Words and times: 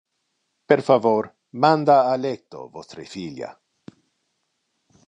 Per 0.71 0.77
favor, 0.87 1.29
manda 1.57 1.99
a 2.05 2.15
lecto 2.15 2.67
vostre 2.69 3.05
filia. 3.05 3.55